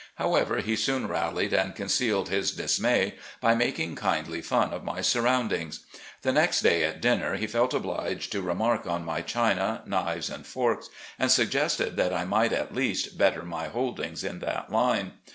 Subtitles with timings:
[0.15, 5.81] However, he soon rallied and concealed his dismay by making kindly fun of my surroundings.
[6.23, 10.43] The next day at dinner he felt obliged to remark on my china, knives, and
[10.43, 15.11] forks, and suggested that I might at least better my holdings in that line.